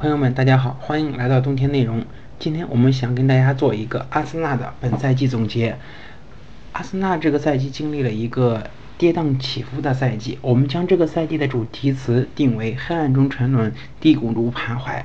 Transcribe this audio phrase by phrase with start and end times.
[0.00, 2.06] 朋友们，大家好，欢迎来到冬天内容。
[2.38, 5.76] 今天我们想跟大家做一个阿森纳的本赛季总结。
[6.72, 15.02] 阿森纳这个赛季经历了一个跌宕起伏的赛季，我们将这个赛季的主题词定为“黑暗中沉沦，低谷中徘徊”。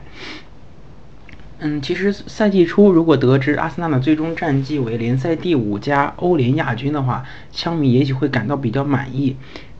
[1.60, 9.36] 嗯，其实赛季初如果得知阿森纳的最终战绩为联赛第五加欧联亚军的话，枪迷也许会感到比较满意。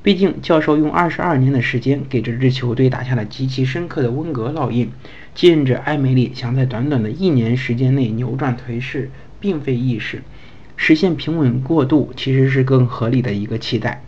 [0.06, 4.92] 毕竟，教授用二十二年的时间给这支球队打下了极其深刻的温格烙印。
[5.34, 9.10] 继任者埃梅里想在短短的一年时间内扭转颓势，
[9.40, 10.22] 并非易事。
[10.76, 14.04] 实现平稳过渡其实是更合理的一个期待。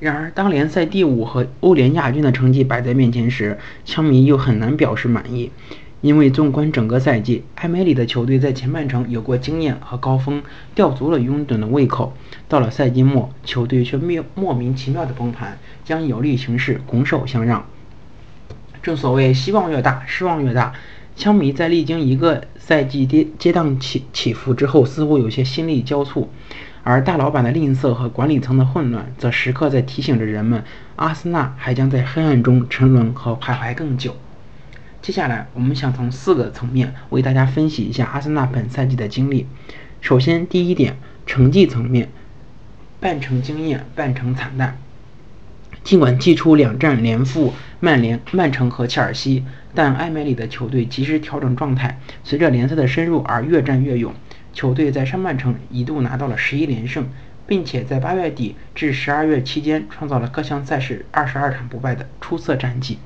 [0.00, 5.52] 然而，当联赛第五和欧联亚军的成绩摆在面前时，枪迷又很难表示满意。
[6.02, 10.42] 因为纵观整个赛季，埃梅里的球队在前半程有过经验和高峰，
[10.74, 12.12] 吊足了拥趸的胃口。
[12.48, 17.64] 到了赛季末，球队却莫莫名其妙的崩盘，将有利形势拱手相让。
[18.82, 20.74] 正所谓希望越大，失望越大。
[21.14, 26.26] 枪迷在历经一个赛季跌跌宕起起伏之后，似乎有些心力交瘁。
[26.82, 30.64] 而大老板的吝啬和管理层的混乱，则时刻在提醒着人们：
[30.96, 34.16] 阿森纳还将在黑暗中沉沦和徘徊更久。
[35.02, 39.48] 接下来，我们想从四个层面为大家分析一下阿森纳本赛季的经历。
[40.00, 42.08] 首先，第一点，成绩层面，
[43.00, 44.78] 半程惊艳，半程惨淡。
[45.82, 54.14] 尽管季初两战连负曼联、曼城和切尔西，但埃梅里的球队及时调整状态，随着联赛的深入而越战越勇。
[54.52, 57.08] 球队在上半程一度拿到了十一连胜，
[57.48, 62.98] 并且在八月底至十二月期间创造了各项赛事二十二场不败的出色战绩。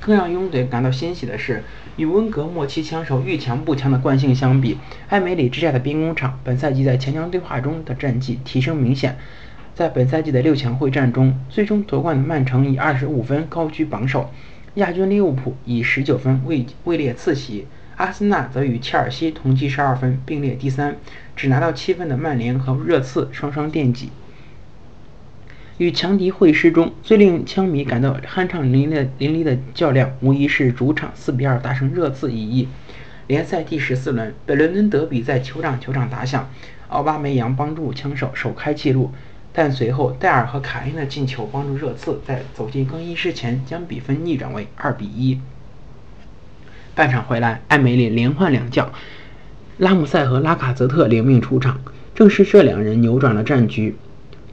[0.00, 1.64] 更让拥趸感到欣喜的是，
[1.96, 9.16] 与温格末期枪手遇强不强的惯性相比，埃梅里之下的兵工厂本赛季在强强对话中的战绩提升明显。
[9.74, 14.30] 在本赛季的六强会战中，最终夺冠的曼城以二十五分高居榜首，
[14.74, 20.96] 亚军利物浦以十九分位位列次席，阿森纳则与切尔西同积十二分并列第三，
[21.34, 24.10] 只拿到七分的曼联和热刺双双垫底。
[25.78, 32.66] 与强敌会师中，最令枪迷感到酣畅淋漓的淋漓的较量，无疑是主场四比二大胜热刺一役。
[33.26, 36.48] 联赛第十四轮，北伦敦德比在酋长球场打响，
[36.88, 39.12] 奥巴梅扬帮助枪手首开纪录，
[39.52, 45.38] 但随后戴尔和卡恩的进球帮助热刺在走进更衣室前将比分逆转为二比一。
[46.94, 48.90] 半场回来，艾梅里连换两将，
[49.76, 51.78] 拉姆塞和拉卡泽特领命出场，
[52.14, 53.94] 正是这两人扭转了战局。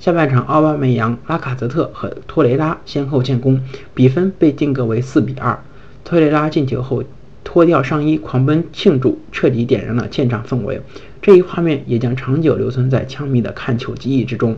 [0.03, 3.62] 下半场，奥巴梅扬、拉卡泽特和托雷拉先后建功，
[3.94, 5.58] 比分被定格为四比二。
[6.03, 7.06] 托雷拉进球后
[7.46, 10.81] 脱掉上衣狂奔庆祝，彻底点燃了现场氛围。
[11.22, 14.58] 这一画面也将长久留存在枪迷的看球记忆之中。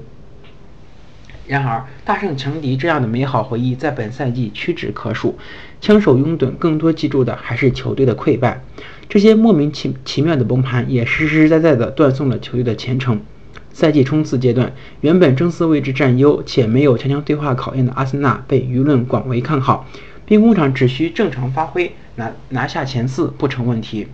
[1.46, 5.38] 然而，大胜强敌这样的美好回忆在本赛季屈指可数，
[5.80, 8.64] 枪手拥趸更多记住的还是球队的溃败。
[9.08, 13.22] 这些莫名其其妙的崩盘也实实在在地断送了球队的前程。
[13.76, 14.72] 赛季冲刺阶段，
[15.02, 19.86] 原本争四位置占优且没有强强对话考验的阿森纳被舆论广为看好，
[20.26, 24.08] 兵工厂只需正常发挥，拿拿下前四不成问题。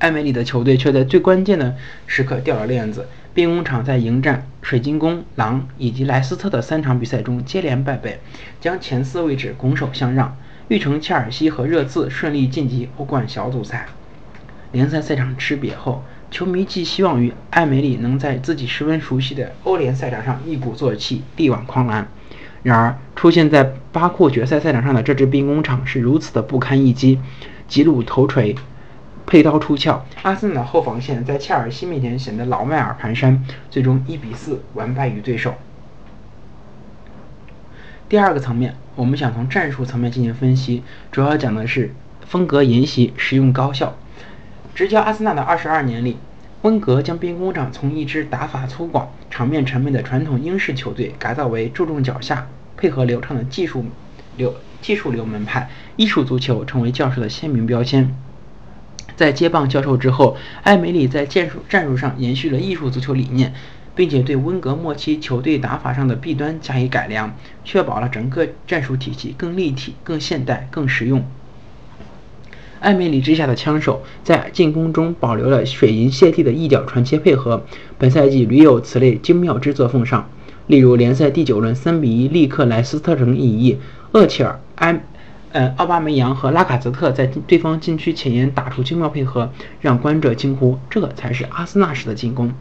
[0.00, 1.76] 艾梅里的球队却在最关键的
[2.08, 8.18] 时刻掉了链子，兵工厂在迎战水晶宫、狼以及莱斯特的三场比赛中接连败北，
[8.60, 13.86] 将前四位置拱手相让，玉成切尔西和热刺顺利晋级欧冠小组赛。
[14.72, 16.02] 联赛赛场吃瘪后。
[16.30, 22.08] 球迷寄希望于艾梅里能在自己十分熟悉的欧联赛场上一鼓作气，力挽狂澜。
[22.62, 27.18] 然而，出现在巴库决赛赛场上的这支兵工厂是如此的不堪一击，
[27.66, 28.54] 吉鲁头锤，
[29.26, 30.04] 佩刀出鞘。
[30.22, 33.38] 阿森纳后防线在切尔西面前显得老迈尔蹒跚，
[33.70, 35.54] 最终一比四完败于对手。
[38.08, 41.94] 第二个层面，我们想从战术层面进行分析，主要讲的是
[42.26, 43.96] 风格沿袭，实用高效。
[44.74, 46.16] 执教阿森纳的二十二年里，
[46.62, 53.84] 温格将兵工厂从一支打法粗犷、场面沉闷的传统英式球队改造为注重脚下、配合流畅的技术
[54.36, 58.14] 流技术流门派，艺术足球成为教授的鲜明标签。
[59.16, 63.52] 在接棒教授之后，埃梅里在战术战术上延续了艺术足球理念，
[63.94, 71.22] 并且对温格末期球队打法上的弊端加以改良，确保了整个战术体系更立体、更现代、更实用。
[72.80, 77.64] 艾梅里之下的枪手在进攻中保留了水银泻地的一脚传切配合，
[77.98, 80.28] 本赛季屡有此类精妙之作奉上。
[80.66, 83.78] 例如联赛第九轮三比一力克莱斯特城一役，
[84.12, 85.04] 厄齐尔、埃、
[85.52, 92.52] 呃奥巴梅扬和拉卡泽特在对方禁区前沿打出精妙配合，让观者惊呼：这才是阿森纳式的进攻。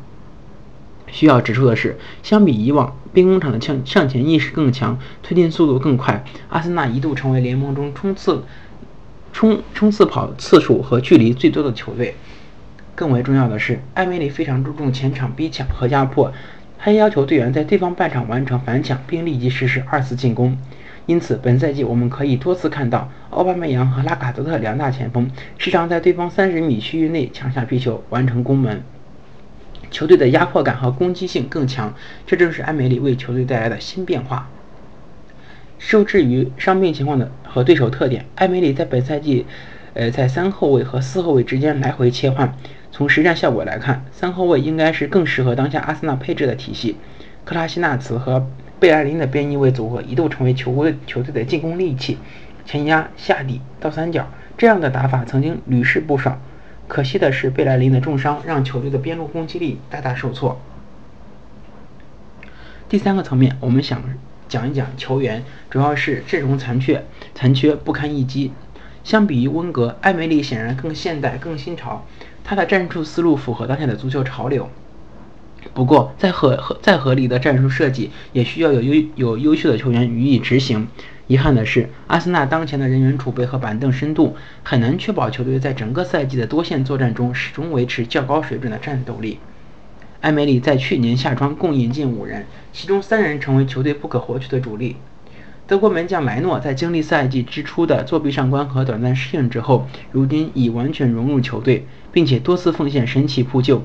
[1.11, 6.25] 需要指出的是，相比以往，兵工厂的向向前意识更强，推进速度更快。
[6.49, 8.43] 阿森纳一度成为联盟中冲刺、
[9.39, 12.13] 冲冲刺跑次数和距离最多的球队。
[12.93, 16.33] 更为重要的是，艾梅里非常注重前场逼抢和压迫，
[16.77, 20.57] 他要求队员在对方半场完成反抢，并立即实施二次进攻。
[21.05, 28.83] 因此，本赛季我们可以多次看到奥巴梅扬和拉卡泽特两大前锋时常在对方三十米区域内抢下皮球，完成攻门。
[29.89, 31.93] 球队的压迫感和攻击性更强，
[32.27, 34.49] 这正是艾梅里为球队带来的新变化。
[35.77, 39.45] 受制于伤病情况的和对手特点，埃梅里在本赛季，
[39.95, 42.55] 呃，在三后卫和四后卫之间来回切换。
[42.91, 46.95] 从实战效果来看，三后卫应该是更适合当下阿森纳配置的体系。
[47.43, 48.47] 克拉西纳茨和
[48.79, 52.17] 贝莱林的边翼位组合一度成为球队球队的进攻利器，
[52.65, 56.39] 前压、下底、倒三角这样的打法曾经屡试不爽。
[56.87, 60.59] 可惜的是，贝莱林的重伤让球队的边路攻击力大大受挫。
[62.87, 64.01] 第三个层面，我们想
[64.49, 67.05] 讲一讲球员，主要是阵容残缺，
[67.35, 68.51] 残缺不堪一击。
[69.03, 72.05] 相比于温格，艾梅里显然更现代、更新潮，
[72.43, 74.69] 他的战术思路符合当下的足球潮流。
[75.73, 80.87] 不过，再合合再合理的战术设计，也需要有优有优秀的球员予以执行。
[81.27, 89.37] 遗憾的是，阿森纳当前的人员储备和板凳深度很难确保球队在整个赛季的多线作战中始终维持较高水准的战斗力。
[90.21, 94.97] 埃梅里在去年夏窗共引进五人，其中三人成为球队不可或缺的主力。
[95.65, 103.83] 德国门将莱诺在经历赛季之初的作弊上官和短暂适应之后，如今已完全融入球队，并且多次奉献神奇扑救。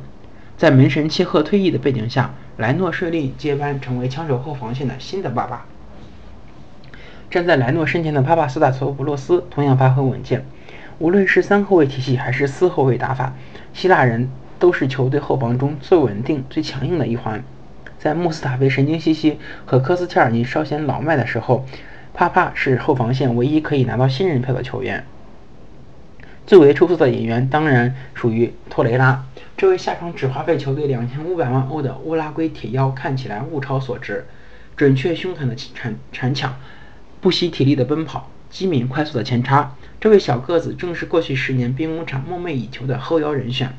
[0.56, 5.66] 在门神切赫退役的背景下，莱诺顺利接班，成为枪手后防线的新的爸爸。
[7.30, 10.46] 站在莱诺身前的帕帕斯塔索普洛斯同样发挥稳健。
[10.98, 13.34] 无论是三后卫体系还是四后卫打法，
[13.72, 17.42] 希腊人都是球队后防中最稳定、最强硬的一环。
[17.98, 21.66] 在穆斯塔菲神经兮兮和科斯切尔尼稍显老迈的时候，
[22.12, 25.04] 帕帕是后防线唯一可以拿到新人票的球员。
[26.46, 29.24] 最为出色的演员当然属于托雷拉，
[29.56, 34.26] 这位下场只花费球队两千五百万欧的乌拉圭铁腰看起来物超所值，
[34.76, 36.54] 准确凶狠的铲铲抢。
[37.22, 43.74] 不惜体力的奔跑，机敏快速的前插，这位小个子正是过去十年兵工厂梦寐以求的后腰人选。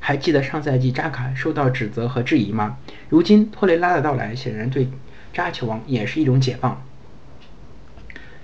[0.00, 2.78] 还记得上赛季扎卡受到指责和质疑吗？
[3.08, 4.88] 如今托雷拉的到来，显然对
[5.32, 6.82] 扎球王也是一种解放。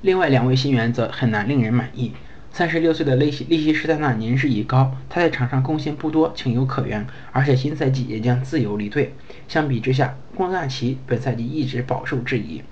[0.03, 2.12] 另外两位新援则很难令人满意。
[2.53, 9.15] 三十六岁的利希利希施泰纳年事已高，他在场上贡献不多，情有可原，而且新赛季也将自由离队。
[9.49, 12.62] 相比之下，贡纳奇本赛季一直饱受质疑。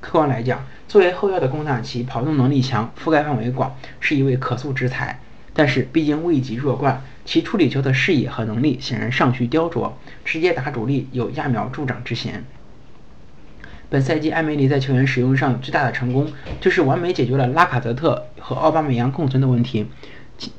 [0.00, 5.18] 客观来讲，作为后腰的贡纳奇，跑动能力强，覆盖范围广，是一位可塑之才。
[5.54, 9.92] 但是，毕竟位极弱冠，其处理球的视野和能力显然尚需雕琢。
[10.24, 12.44] 直接打主力有揠苗助长之嫌。
[13.88, 19.86] 本赛季，艾梅里在球员使用上最大的成功，就是完美解决了拉卡泽特和奥巴梅扬共存的问题。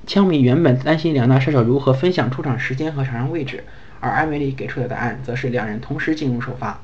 [0.07, 3.65] 枪迷原本担心两大射手如何分享出场时间和场上位置，
[3.99, 6.79] 而艾梅里给出的答案则是两人同时进入首发。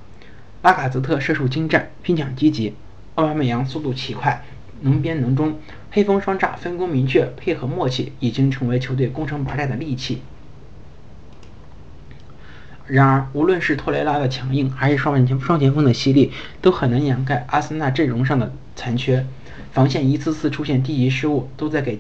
[0.62, 2.74] 拉卡泽特射术精湛，拼抢积极；
[3.16, 4.44] 奥巴梅扬速度奇快，
[4.82, 5.60] 能边能中。
[5.92, 10.22] 黑锋双炸，分工明确，配合默契，已经成为球队攻城拔寨的利器。
[12.88, 19.26] 然而，无论是托雷拉的强硬，还是双前双前锋的犀利，都很难掩盖阿森纳阵容上的残缺。
[19.72, 22.00] 防线一次次出现低级失误，都在给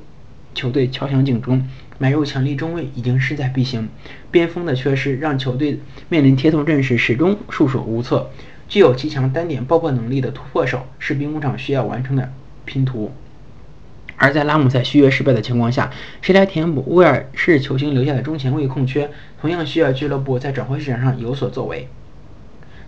[0.53, 1.65] 球队敲响警钟。
[1.97, 3.87] 买入强力中卫已经势在必行，
[4.31, 8.29] 边锋的缺失让球队面临贴痛阵时始终束手无策。
[8.67, 12.33] 具有极强单点爆破能力的突破手是兵工厂需要完成的
[12.71, 13.11] 拼图，
[14.15, 19.09] 而在拉姆塞续约失败的情况下，谁来填补威尔士球星留下的中前卫空缺，
[19.41, 21.89] 同样需要俱乐部在转会市场上有所作为。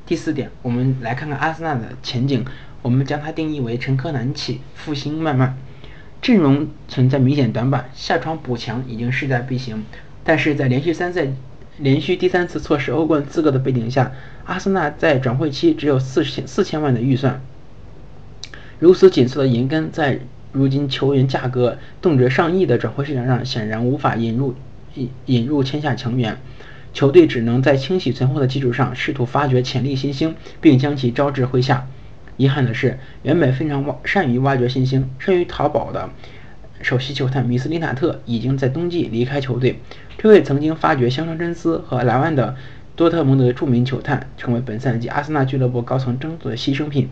[0.06, 2.46] 第四点，我们来看看阿森纳的前景，
[2.82, 5.58] 我们将它定义为沉疴难起，复兴漫漫，
[6.22, 9.84] 阵容存在明显短板，下窗补强已经势在必行，
[10.24, 11.28] 但是在连续三赛。
[11.80, 14.12] 连续第三次错失欧冠资格的背景下，
[14.46, 17.42] 阿森纳在转会期只有四千四千万的预算。
[18.80, 20.20] 如此紧凑的银根，在
[20.52, 24.56] 如今球员价格动辄上亿的转会市场上，显然无法引入
[24.96, 26.38] 引引入签下强援。
[26.94, 31.88] 球队只能在清洗存货的基础上，试图发掘潜力新星，并将其招至麾下。
[32.38, 36.10] 遗憾的是，原本非常挖善于挖掘新星、善于淘宝的。
[36.82, 39.80] 首席球探米斯林塔特已经在冬季离开球队。
[40.18, 42.56] 这位曾经发掘香川真司和莱万的
[42.96, 47.10] 多特蒙德著名球探，成为本赛季阿森纳俱乐部高层争夺的牺牲品。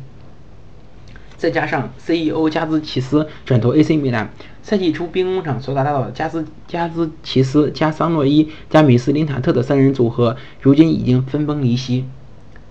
[1.42, 4.30] 再加上 CEO 加兹奇斯转投 AC 米兰，
[4.62, 12.06] 赛季初兵工厂所打造的加兹加兹奇斯加桑诺伊加米斯林塔特的三人组合，如今已经分崩离析。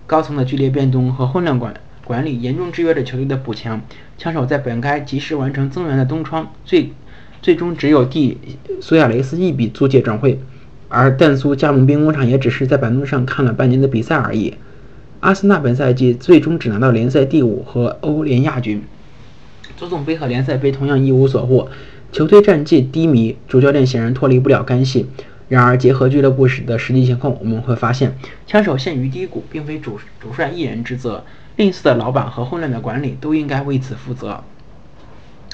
[0.07, 1.73] 高层的剧烈变动和混乱管
[2.05, 3.81] 管理严重制约着球队的补强。
[4.17, 6.93] 枪手在本该及时完成增援的东窗，最
[7.41, 8.37] 最终只有蒂
[8.79, 10.39] 苏亚雷斯一笔租借转会，
[10.87, 14.53] 而但苏加盟兵工厂也只是在板凳上看了半年的比赛而已。
[15.21, 18.81] 阿森纳本赛季最终只拿到联赛第五和欧联亚军，
[19.77, 21.69] 足总杯和联赛杯同样一无所获，
[22.11, 25.05] 球队战绩低迷，主教练显然脱离不了干系。
[25.47, 31.23] 然而，结合俱乐部时的实际情况，我们会发现，枪手陷于低谷，并非主主帅一人之责，
[31.55, 34.43] 吝啬的老板和混乱的管理都应该为此负责。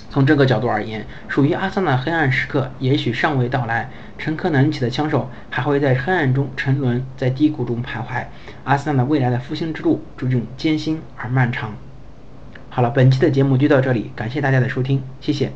[0.10, 3.90] 从这个角度而言，属于阿森纳的黑暗时刻也许尚未到来。
[4.18, 8.26] 沉疴难起的枪手还会在黑暗中沉沦，在低谷中徘徊。
[8.64, 11.76] 阿森纳未来的复兴之路注定艰辛而漫长。
[12.70, 15.52] 好了，本期的节目就到这里，感谢大家的收听，谢谢。